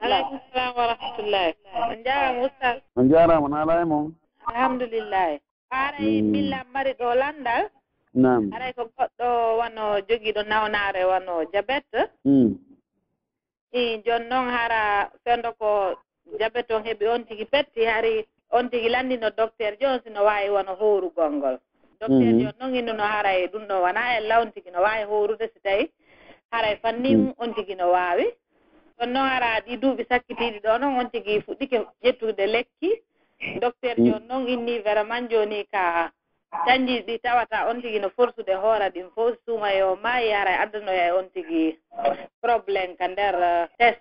aleykum 0.00 0.40
salam 0.52 0.72
wa 0.76 0.86
rahmatullahi. 0.92 1.52
On 1.90 1.96
jarama 2.04 2.40
oustad 2.42 2.76
on 2.96 3.08
jarama 3.12 3.48
no 3.48 3.56
ala 3.56 3.80
e 3.82 3.84
moon 3.84 4.14
alhamdulillahi 4.48 5.40
aray 5.70 6.22
mm. 6.22 6.30
millam 6.32 6.66
mari 6.72 6.92
ɗo 7.00 7.14
landal. 7.14 7.62
Nam 8.14 8.52
aray 8.56 8.72
ko 8.72 8.88
goɗɗo 8.96 9.58
wano 9.60 10.00
jogiiɗo 10.08 10.42
nawnare 10.48 11.04
wano 11.04 11.44
diabete 11.52 12.08
mm. 12.24 12.50
i 13.72 14.00
jooni 14.04 14.26
noon 14.30 14.48
hara 14.48 15.10
fendo 15.24 15.52
ko 15.60 15.92
jabete 16.40 16.72
on 16.74 16.82
heɓi 16.88 17.04
on 17.08 17.24
tigi 17.28 17.44
petti 17.44 17.84
hari 17.84 18.24
on 18.56 18.70
tigi 18.70 18.88
lanndino 18.94 19.28
docteur 19.38 19.72
jo 19.80 19.88
on 19.94 20.00
sino 20.04 20.20
waawi 20.28 20.50
wona 20.56 20.72
howrugol 20.80 21.32
ngol 21.38 21.56
docteur 22.00 22.32
mhm. 22.32 22.40
jon 22.40 22.54
noon 22.60 22.74
innu 22.80 22.92
no 22.92 23.04
haray 23.04 23.38
e 23.44 23.50
ɗum 23.52 23.64
ɗo 23.68 23.76
wona 23.84 24.02
ella 24.18 24.40
on 24.42 24.52
tigi 24.52 24.70
no 24.70 24.80
waawi 24.86 25.04
hoorude 25.10 25.46
so 25.52 25.58
tawi 25.66 25.84
haray 26.52 26.76
fanni 26.82 27.16
mhm. 27.16 27.32
on 27.38 27.54
tigi 27.54 27.74
no 27.74 27.90
waawi. 27.92 28.26
Ɗon 28.98 29.10
noon 29.12 29.28
ara 29.36 29.60
ɗi 29.66 29.76
duuɓi 29.82 30.04
sakkitiiɗi 30.08 30.58
ɗo 30.64 30.78
noon 30.80 30.98
on 31.00 31.10
tigi 31.10 31.40
fuɗɗike 31.46 31.76
ƴettude 32.04 32.44
lekki. 32.46 32.90
Docteur 33.60 33.96
mhm. 33.98 34.06
jon 34.06 34.22
noon 34.28 34.48
inni 34.48 34.78
vraiment 34.78 35.30
jooni 35.30 35.64
ka 35.72 36.12
canji 36.66 37.02
ɗi 37.06 37.18
tawata 37.22 37.68
on 37.70 37.82
tigi 37.82 37.98
no 38.00 38.08
forsude 38.16 38.54
hoora 38.62 38.88
ɗin 38.94 39.10
fof 39.14 39.34
suuma 39.44 39.72
yo 39.74 39.96
maayi 40.02 40.30
hara 40.30 40.60
addanoya 40.62 41.06
e 41.08 41.12
on 41.12 41.28
tigi 41.34 41.78
probléme 42.40 42.96
ka 42.96 43.06
nder 43.08 43.34
eh, 43.42 43.66
test. 43.78 44.00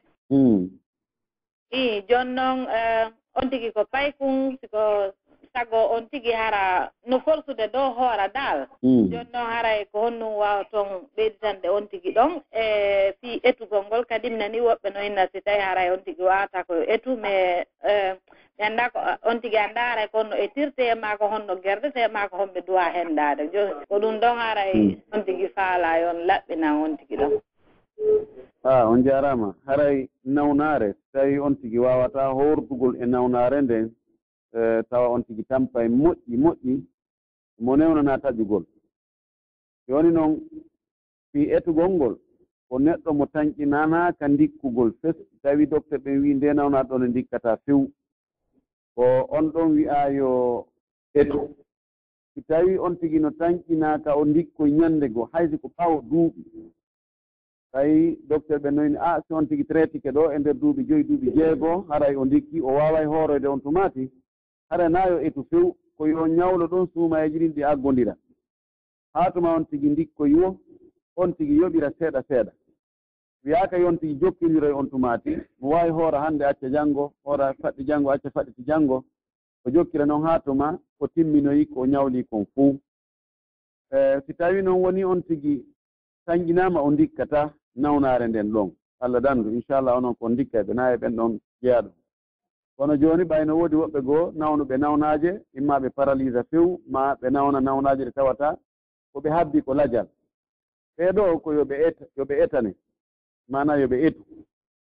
i 1.74 2.03
joni 2.10 2.34
noon 2.38 2.68
eh, 2.70 3.08
on 3.36 3.50
tigi 3.50 3.72
ko 3.74 3.86
paykun 3.94 4.58
siko 4.62 5.12
sago 5.53 5.77
on 5.96 6.08
tigi 6.10 6.32
hara 6.32 6.92
no 7.06 7.20
forsude 7.25 7.65
dow 7.74 7.94
hoora 7.98 8.27
dal. 8.34 8.65
Hmm. 8.82 9.10
Joni 9.12 9.32
noon 9.34 9.50
haray 9.53 9.86
ko 9.92 10.06
honnum 10.06 10.34
wawa 10.42 10.65
toon 10.72 10.88
ɓeyditande 11.18 11.68
on 11.70 11.88
tigi 11.88 12.13
ɗon 12.18 12.42
e 12.51 12.63
fi 13.22 13.39
etugol 13.44 13.84
ngol. 13.86 14.06
Kadi 14.06 14.30
mi 14.30 14.38
nani 14.38 14.60
woɓɓe 14.62 14.94
no 14.94 15.01
inna 15.01 15.27
si 15.32 15.42
tawi 15.42 15.60
haray 15.60 15.89
on 15.92 16.03
tigi 16.06 16.22
wawata 16.22 16.63
ko 16.68 16.74
etu 16.94 17.18
mais 17.18 17.65
eh, 17.84 18.13
mi 18.58 18.65
annda 18.65 18.89
ko 18.89 19.00
on 19.30 19.42
tigi 19.42 19.58
annda 19.58 19.82
haray 19.82 20.08
ko 20.08 20.18
honno 20.22 20.36
etirte 20.36 20.84
e 20.92 20.96
ma 20.96 21.18
ko 21.18 21.25
honno 21.27 21.56
gerdete 21.63 22.00
e 22.06 22.08
ma 22.08 22.27
ko 22.30 22.38
honɓe 22.38 22.62
duwa 22.68 22.86
hendade 22.96 23.42
henndade 23.50 23.86
ko 23.89 23.96
ɗum 24.00 24.20
ɗon 24.22 24.38
haray 24.38 24.74
hmm. 24.74 25.01
on 25.13 25.25
tigi 25.25 25.48
faala 25.56 25.98
yon 26.03 26.18
laɓɓinan 26.30 26.82
on 26.84 26.98
tigi 26.98 27.18
ɗon. 27.18 27.42
a 28.64 28.86
on 28.88 29.04
jarama. 29.04 29.56
Haray 29.66 30.10
nawnare 30.26 30.96
tawi 31.14 31.40
on 31.40 31.56
tigi 31.56 31.80
wawata 31.80 32.28
hordugol 32.28 32.96
e 33.02 33.06
nawnare 33.06 33.62
nden 33.62 33.92
e, 34.54 34.84
tawa 34.90 35.08
on 35.10 35.24
tigi 35.24 35.44
tampa 35.44 35.84
e 35.84 35.88
moƴƴi 35.88 36.38
moƴƴi 36.38 36.84
mo 37.60 37.76
newnana 37.76 38.18
taƴugol 38.18 38.66
joni 39.88 40.12
noon 40.12 40.42
fi 41.32 41.50
etugol 41.52 41.90
ngol 41.90 42.16
ko 42.70 42.80
neɗɗo 42.80 43.14
mo 43.14 43.26
tañƴinanaka 43.26 44.28
ndikkugol 44.28 44.92
fes 45.02 45.16
tawi 45.42 45.66
docteur 45.66 46.00
ɓen 46.00 46.22
wi 46.22 46.34
nde 46.34 46.54
nawnaɗo 46.54 46.90
ɗon 46.90 47.04
e 47.06 47.08
ndikkata 47.08 47.58
few 47.66 47.92
ko 48.96 49.04
on 49.30 49.52
ɗon 49.54 49.72
wi'a 49.76 50.10
yo 50.18 50.66
etu 51.14 51.56
si 52.34 52.42
tawi 52.42 52.78
on 52.78 52.96
tigi 52.98 53.20
no 53.20 53.30
tañƴinaka 53.32 54.16
o 54.16 54.26
dikkoye 54.26 54.72
ñande 54.72 55.10
go 55.14 55.30
haysi 55.34 55.58
ko 55.58 55.70
paw 55.70 56.02
duuɓi. 56.02 56.42
tawi 57.74 58.18
docteur 58.30 58.60
ɓe 58.60 58.72
noyni 58.72 58.98
ah, 58.98 59.15
a 59.18 59.22
si 59.27 59.34
on 59.34 59.48
tigi 59.48 59.63
traitike 59.65 60.12
ɗo 60.12 60.32
e 60.32 60.39
nder 60.39 60.53
duuɓi 60.53 60.84
joyi 60.88 61.03
duuɓi 61.03 61.32
jeegoo 61.36 61.86
haray 61.89 62.15
o 62.15 62.25
ndikki 62.25 62.62
o 62.62 62.68
wawa 62.68 63.06
hooroyde 63.06 63.48
on 63.48 63.62
tumati 63.62 64.12
hara 64.70 64.89
nayo 64.89 65.20
etu 65.22 65.44
few 65.50 65.75
ko 65.98 66.08
yo 66.08 66.27
ñawlo 66.27 66.68
ɗon 66.68 66.88
suumayeji 66.94 67.38
ɗin 67.39 67.53
ɗi 67.53 67.63
aggondira 67.63 68.15
haa 69.13 69.32
tuma 69.32 69.56
on 69.56 69.65
tigi 69.65 69.89
ndikko 69.89 70.27
yiwo 70.27 70.58
on 71.15 71.34
tigi 71.34 71.58
yoɓira 71.58 71.92
seeɗa 72.00 72.22
seeɗa. 72.27 72.51
Wiyaaka 73.44 73.77
yon 73.77 73.98
tigi 73.98 74.15
jokkindiro 74.22 74.68
e 74.68 74.72
on 74.72 74.89
tumaati 74.89 75.38
mo 75.60 75.70
waawi 75.70 75.92
hoora 75.92 76.22
hannde 76.22 76.46
acca 76.46 76.70
janngo 76.70 77.13
hoora 77.25 77.53
faɗɗi 77.53 77.84
janngo 77.88 78.12
acca 78.12 78.30
faɗɗiti 78.30 78.63
janngo 78.68 79.03
o 79.65 79.70
jokkira 79.72 80.06
noon 80.06 80.24
haa 80.24 80.39
tuma 80.39 80.80
ko 81.00 81.08
timminoyi 81.08 81.65
ko 81.65 81.86
ñawli 81.88 82.24
kon 82.30 82.46
fuu. 82.53 82.80
E 83.92 84.22
si 84.25 84.34
tawi 84.34 84.62
noon 84.62 84.82
woni 84.82 85.03
on 85.03 85.22
tigi 85.24 85.65
sanginama 86.25 86.82
o 86.82 86.92
dikkata 86.92 87.53
nawnare 87.75 88.27
nden 88.27 88.51
ɗon. 88.53 88.70
Allah 89.00 89.22
dandu 89.22 89.50
inchallah 89.51 89.98
onon 89.98 90.15
ko 90.15 90.30
dikka 90.30 90.60
e 90.60 90.63
ɓe 90.63 90.74
nayi 90.74 90.98
ɓen 90.98 91.15
ɗon 91.18 91.39
jeeya 91.62 91.82
ɗum. 91.82 91.94
Kono 92.77 92.94
joni 93.01 93.24
ɓayno 93.24 93.53
woodi 93.60 93.75
woɓɓe 93.75 94.00
goo 94.08 94.32
nawnuɓe 94.39 94.75
nawnaje 94.77 95.32
imma 95.58 95.75
ɓe 95.82 95.89
paralyse 95.96 96.42
few 96.50 96.82
ma 96.94 97.15
ɓe 97.20 97.27
nawna 97.30 97.60
nawnaje 97.62 98.03
ɗe 98.06 98.12
tawata 98.18 98.48
ko 99.12 99.18
ɓe 99.24 99.30
habbi 99.36 99.62
ko 99.65 99.74
lajal. 99.74 100.08
Ɓeeɗo 100.98 101.24
ko 101.44 101.50
yoɓe 101.58 101.75
eta 101.88 102.06
yoɓe 102.18 102.34
etane 102.44 102.72
mana 103.48 103.74
yoɓe 103.82 103.98
etu. 104.08 104.22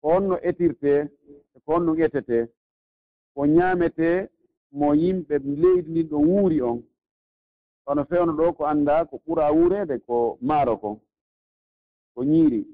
Ko 0.02 0.08
honno 0.14 0.36
etirte 0.50 1.10
ko 1.66 1.74
on 1.76 2.00
etete 2.06 2.38
ko 3.34 3.42
ñaamete 3.46 4.30
mo 4.72 4.94
yimɓe 4.94 5.36
leydi 5.62 5.90
ndin 5.92 6.08
ɗo 6.10 6.18
wuuri 6.28 6.62
on. 6.62 6.84
Kono 7.86 8.06
fewno 8.06 8.32
ɗo 8.34 8.54
ko 8.58 8.64
annda 8.66 9.06
ko 9.10 9.16
ɓura 9.26 9.46
wuurede 9.56 9.96
ko 10.06 10.38
maaro 10.42 10.78
kon. 10.78 11.00
ko 12.16 12.24
ñiiri. 12.24 12.66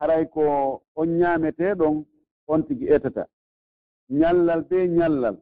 Haray 0.00 0.28
ko 0.28 0.82
on 0.94 1.06
ñaameteeɗon 1.18 2.04
on 2.48 2.62
tigi 2.66 2.86
etata. 2.88 3.26
Ñallal 4.10 4.62
be 4.68 4.88
ñallal 4.88 5.36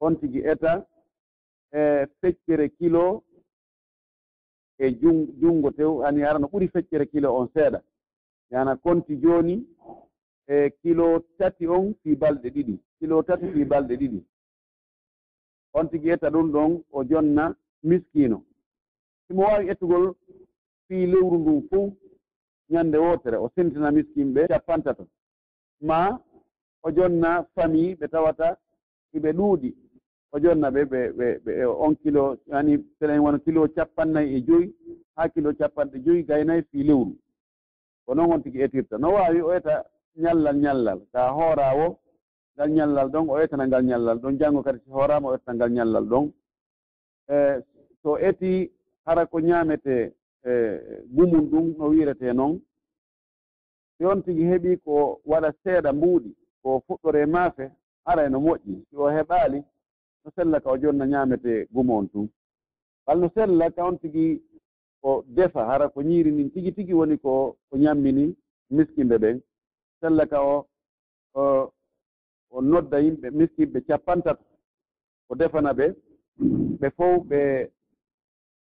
on 0.00 0.16
tigi 0.20 0.40
eta 0.40 0.86
e 1.72 2.06
feccere 2.20 2.70
kilo 2.78 3.22
e 4.78 4.90
junngo 5.40 5.70
tew 5.72 6.02
ani 6.04 6.22
ara 6.22 6.38
no 6.38 6.46
ɓuri 6.48 6.68
feccere 6.68 7.06
kilo 7.06 7.34
on 7.36 7.48
seeɗa. 7.54 7.82
Yana 8.50 8.76
konti 8.76 9.16
jooni 9.20 9.66
e 10.46 10.70
kilo 10.82 11.20
tati 11.38 11.66
on 11.66 11.94
fii 12.02 12.16
balɗe 12.16 12.48
ɗiɗi 12.50 12.78
kilo 12.98 13.22
tati 13.22 13.46
fii 13.52 13.64
balɗe 13.64 13.96
ɗiɗi. 13.96 14.24
On 15.74 15.86
tigi 15.88 16.10
etta 16.10 16.30
ɗum 16.30 16.50
ɗon 16.52 16.82
o 16.92 17.04
jonna 17.04 17.54
miskino 17.82 18.42
simo 19.26 19.42
waawi 19.42 19.68
ettugol 19.70 20.14
fii 20.88 21.06
lewru 21.06 21.38
ndun 21.38 21.62
fuu 21.68 21.92
ñannde 22.70 22.98
wootere 22.98 23.36
o 23.36 23.48
sentina 23.54 23.90
miskinɓe 23.90 24.48
cappantato 24.48 25.04
ma 25.80 26.18
o 26.82 26.90
jonna 26.96 27.44
famille 27.54 27.94
ɓe 28.00 28.06
tawata 28.08 28.56
iɓe 29.16 29.30
ɗuuɗi. 29.32 29.70
O 30.32 30.38
jonna 30.40 30.70
ɓe 30.70 30.82
ɓe 31.44 31.64
on 31.66 31.94
kilo 32.02 32.36
ani 32.52 32.78
selen 32.98 33.20
wona 33.20 33.38
kilo 33.38 33.68
capannayi 33.76 34.34
e 34.36 34.40
joyi 34.46 34.74
haa 35.16 35.28
kilo 35.28 35.52
capanɗe 35.58 35.98
joyi 36.04 36.22
gaynayi 36.28 36.62
fii 36.70 36.82
lewru. 36.88 37.12
Ko 38.04 38.14
noon 38.14 38.32
on 38.32 38.42
tigi 38.42 38.60
etirta. 38.62 38.98
No 38.98 39.08
waawi 39.14 39.40
o 39.42 39.52
eta 39.52 39.84
ñallal 40.16 40.56
ñallal 40.64 41.00
kaa 41.12 41.30
hoorawo 41.36 41.98
ngal 42.54 42.70
ñallal 42.76 43.08
ɗon 43.12 43.28
o 43.30 43.38
etana 43.40 43.66
ngal 43.66 43.84
ñallal 43.84 44.18
ɗon 44.22 44.38
janngo 44.38 44.62
kadi 44.62 44.78
so 44.84 44.90
hooraama 44.92 45.28
o 45.28 45.34
etana 45.34 45.54
ngal 45.56 45.70
ñallal 45.76 46.04
ɗon 46.10 46.24
e 47.28 47.34
eh, 47.34 47.56
so 48.02 48.18
eti 48.18 48.70
hara 49.06 49.26
ko 49.26 49.38
ñaamete 49.40 50.12
E, 50.44 50.50
e 50.50 51.02
gumum 51.14 51.50
ɗum 51.50 51.74
no 51.78 51.88
wiirete 51.88 52.32
noon 52.32 52.60
si 53.96 54.04
on 54.04 54.22
tigi 54.22 54.44
heɓii 54.44 54.76
ko 54.84 55.20
waɗa 55.26 55.50
seeɗa 55.62 55.92
mbuuɗi 55.92 56.30
ko 56.62 56.80
fuɗɗore 56.86 57.26
maafe 57.26 57.70
ara 58.04 58.28
no 58.28 58.38
moƴƴi 58.40 58.84
si 58.90 58.96
o 58.96 59.06
heɓaali 59.10 59.58
no 60.24 60.30
sella 60.36 60.60
ka 60.60 60.70
o 60.70 60.76
jonna 60.78 61.04
ñaamete 61.06 61.66
gumo 61.72 61.96
on 61.98 62.08
tun. 62.08 62.28
Walla 63.06 63.20
no 63.20 63.30
sella 63.34 63.70
ka 63.70 63.84
on 63.86 63.98
tigi 63.98 64.42
ko 65.02 65.24
defa 65.26 65.64
hara 65.66 65.88
ko 65.88 66.00
ñiiri 66.02 66.30
ndin 66.32 66.50
tigi 66.50 66.72
tigi 66.72 66.92
woni 66.94 67.18
ko 67.18 67.56
ko 67.70 67.76
ñammini 67.76 68.36
miskimɓe 68.70 69.16
ɓen. 69.18 69.40
Sella 70.00 70.26
ka 70.26 70.38
o 70.42 70.66
o 72.50 72.60
nodda 72.62 72.98
yimɓe 73.00 73.30
miskimɓe 73.30 73.80
capantat 73.86 74.38
o 75.28 75.34
defana 75.34 75.72
ɓe 75.78 75.86
ɓe 76.80 76.90
fof 76.96 77.26
ɓe 77.30 77.40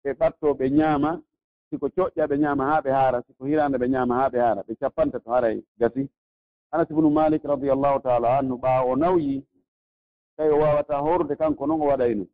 ɓe 0.02 0.10
ɓatto 0.18 0.54
ɓe 0.58 0.70
ñaama 0.70 1.20
siko 1.70 1.88
coƴƴa 1.88 2.26
ɓe 2.26 2.36
ñaama 2.38 2.64
haa 2.64 2.80
ɓe 2.80 2.90
haara 2.90 3.22
siko 3.26 3.44
hiraande 3.46 3.78
ɓe 3.78 3.88
ñaama 3.88 4.14
haa 4.14 4.28
ɓe 4.30 4.38
haara 4.40 4.62
ɓe 4.62 4.74
cappanta 4.80 5.20
to 5.20 5.30
haray 5.30 5.62
gasi. 5.78 6.08
Anas 6.72 6.90
ibnu 6.90 7.10
malik 7.10 7.42
radiallahu 7.44 8.00
taala 8.02 8.38
annu 8.38 8.54
ɓaawa 8.56 8.90
o 8.92 8.96
nawyi 8.96 9.44
tawi 10.36 10.50
o 10.50 10.58
waawata 10.58 10.98
horde 10.98 11.36
kanko 11.36 11.66
noon 11.66 11.80
o 11.82 11.86
waɗayno 11.86 12.26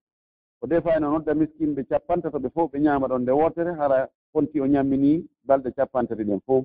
o 0.62 0.66
defayno 0.66 1.10
nodda 1.10 1.34
miskinɓe 1.34 1.84
cappantato 1.88 2.38
ɓe 2.38 2.48
fof 2.54 2.70
ɓe 2.72 2.78
ñaama 2.80 3.06
ɗon 3.08 3.22
nde 3.22 3.32
wootere 3.32 3.72
hara 3.76 4.08
fonti 4.32 4.60
o 4.60 4.66
ñammini 4.66 5.24
balɗe 5.46 5.70
cappantati 5.76 6.24
ɗen 6.24 6.40
fof. 6.46 6.64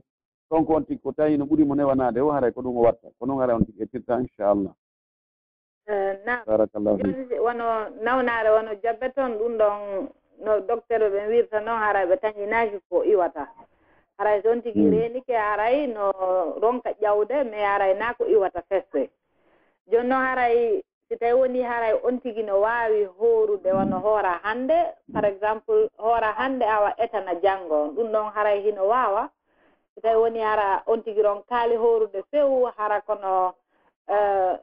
Ɗon 0.50 0.66
ko 0.66 0.74
on 0.76 0.86
tigi 0.86 1.02
ko 1.02 1.12
tawi 1.12 1.38
no 1.38 1.46
ɓuri 1.46 1.64
mo 1.66 1.76
newanaade 1.76 2.20
o 2.20 2.32
haray 2.32 2.52
ko 2.52 2.62
ɗum 2.62 2.78
o 2.78 2.82
watta 2.82 3.08
ko 3.20 3.26
noon 3.26 3.40
haray 3.40 3.56
on 3.56 3.66
tigi 3.66 3.84
ettirta 3.84 4.20
inchallah. 4.20 4.74
Eh, 5.88 6.18
Nam 6.26 6.44
barakallahu 6.46 7.00
wono 7.42 7.90
nawnaare 8.04 8.50
wono 8.52 8.72
jabbe 8.84 9.10
toon 9.16 9.32
ɗum 9.40 9.58
ɗon 9.58 10.08
no 10.44 10.60
docteur 10.60 11.00
ɓe 11.14 11.28
wirta 11.32 11.60
noon 11.60 11.80
haray 11.80 12.06
ɓe 12.06 12.16
tañinaaki 12.24 12.78
ko 12.90 13.04
iwata. 13.04 13.48
Haray 14.18 14.42
son 14.44 14.62
tigi 14.62 14.80
hmm. 14.82 14.92
reenike 14.92 15.34
haray 15.36 15.88
no 15.88 16.12
ronka 16.62 16.92
ƴawde 17.02 17.44
mais 17.50 17.66
haray 17.66 17.94
naa 17.94 18.14
ko 18.14 18.26
iwata 18.26 18.62
feste 18.70 19.10
jooni 19.92 20.10
noon 20.10 20.22
haray 20.26 20.84
si 21.10 21.18
tawi 21.18 21.34
woni 21.34 21.62
haray 21.62 21.94
on 22.04 22.20
tigi 22.20 22.44
no 22.44 22.62
waawi 22.62 23.06
hoorude 23.18 23.72
wano 23.72 24.00
hoora 24.00 24.40
hannde 24.44 24.78
par 25.14 25.26
exemple 25.26 25.90
hoora 25.98 26.32
hannde 26.38 26.64
awa 26.66 26.94
etana 26.98 27.36
janngo. 27.42 27.76
On 27.84 27.90
ɗum 27.96 28.12
ɗon 28.12 28.32
haray 28.34 28.62
hino 28.62 28.88
waawa 28.88 29.30
so 29.96 30.02
tawi 30.02 30.16
woni 30.22 30.40
hara 30.40 30.84
on 30.88 31.04
tigi 31.04 31.22
ron 31.22 31.44
kaali 31.50 31.76
hoorude 31.76 32.24
few 32.32 32.66
hara 32.78 33.02
kono 33.02 33.54
uh, 34.08 34.56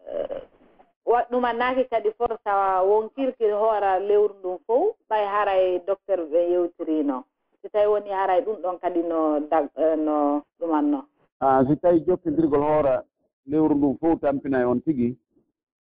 ɗum 1.30 1.44
annaki 1.44 1.84
kadi 1.90 2.10
forsa 2.18 2.82
wonkirkiri 2.82 3.52
hoora 3.52 3.98
lewru 3.98 4.34
ndun 4.38 4.58
fof 4.66 4.96
ɓay 5.10 5.24
haray 5.26 5.78
docteur 5.86 6.20
ɓe 6.30 6.50
yewtirino 6.52 7.24
si 7.62 7.68
tawi 7.70 7.86
woni 7.86 8.10
haray 8.10 8.40
ɗum 8.44 8.56
ɗon 8.62 8.78
kadi 8.80 9.02
no 9.02 9.40
dag 9.50 9.68
eh, 9.76 9.96
no 9.96 10.42
ɗumanno. 10.60 11.04
A 11.40 11.64
si 11.66 11.76
tawi 11.76 12.00
jokkindirgol 12.06 12.60
hoora 12.62 13.02
lewru 13.46 13.74
ndun 13.74 13.96
fof 13.98 14.20
tampina 14.20 14.60
e 14.60 14.64
on 14.64 14.80
tigi 14.80 15.16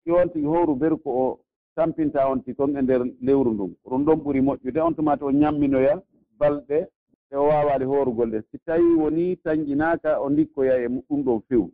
si 0.04 0.12
on 0.12 0.30
tigi 0.30 0.46
howru 0.48 0.76
beru 0.76 0.98
ko 0.98 1.10
o 1.12 1.40
tampinta 1.76 2.28
on 2.30 2.40
tigi 2.44 2.56
kon 2.56 2.78
e 2.78 2.82
nder 2.82 3.02
lewru 3.22 3.52
ndun 3.54 3.76
ɗum 3.86 4.06
ɗon 4.06 4.16
ɓuri 4.24 4.42
moƴƴude 4.42 4.80
on 4.82 4.96
tumata 4.96 5.26
o 5.26 5.32
ñamminoya 5.32 6.02
balɗe 6.40 6.88
e 7.32 7.36
o 7.36 7.48
waawaali 7.48 7.86
hoorugol 7.86 8.30
ɗe. 8.32 8.42
Si 8.52 8.58
tawi 8.66 8.96
woni 8.96 9.36
tañƴinaaka 9.44 10.20
o 10.22 10.30
ndikkoya 10.30 10.78
e 10.78 10.88
ɗum 10.88 11.24
ɗon 11.24 11.42
few 11.48 11.70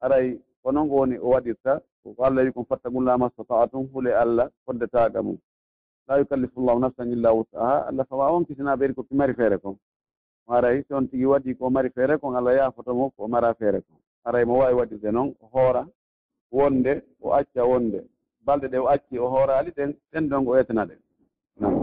aray 0.00 0.38
ko 0.68 0.72
noon 0.72 0.88
ko 0.88 0.94
woni 1.00 1.16
o 1.16 1.28
waɗirta 1.32 1.80
ko 2.02 2.24
allah 2.28 2.44
wi 2.44 2.52
kon 2.52 2.64
fattagol 2.70 3.04
lama 3.04 3.30
stataatum 3.32 3.88
hule 3.92 4.12
allah 4.22 4.46
foddetaga 4.66 5.22
mum. 5.22 5.38
La 6.08 6.18
yukallifu 6.20 6.60
llahu 6.60 6.80
nafsan 6.80 7.12
illa 7.12 7.32
wusaha 7.32 7.88
allah 7.88 8.04
fawa 8.04 8.32
wonkitana 8.32 8.76
ɓeydi 8.76 8.94
ko 8.94 9.02
mari 9.10 9.34
feere 9.34 9.56
kon. 9.58 9.76
Aray 10.48 10.82
si 10.84 10.92
on 10.94 11.08
tigi 11.08 11.24
waɗi 11.24 11.56
ko 11.58 11.70
mari 11.70 11.88
feere 11.90 12.18
kon 12.20 12.36
allah 12.36 12.52
yaafotomo 12.58 13.10
ko 13.16 13.28
mara 13.28 13.54
feere 13.54 13.80
kon. 13.80 13.96
Aray 14.26 14.44
mo 14.44 14.58
wawi 14.60 14.74
waɗirde 14.80 15.10
noon 15.12 15.34
o 15.40 15.46
hoora 15.54 15.82
wonde 16.52 16.92
o 17.22 17.32
acca 17.32 17.64
wonde. 17.64 18.04
Balɗe 18.46 18.68
ɗe 18.68 18.78
o 18.78 18.86
acci 18.88 19.18
o 19.18 19.26
hoorali 19.28 19.70
ɗen 19.70 19.96
ɗen 20.12 20.28
ɗon 20.28 20.46
o 20.48 20.56
etana 20.56 20.84
ɗen 20.84 21.78